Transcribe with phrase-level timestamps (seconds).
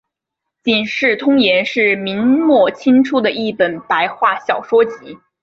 [0.63, 5.15] 警世通言是明末清初的一本白话小说集。